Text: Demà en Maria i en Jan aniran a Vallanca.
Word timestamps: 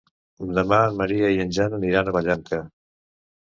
Demà 0.59 0.79
en 0.85 0.97
Maria 1.03 1.31
i 1.35 1.39
en 1.45 1.53
Jan 1.59 1.77
aniran 1.81 2.13
a 2.13 2.17
Vallanca. 2.21 2.65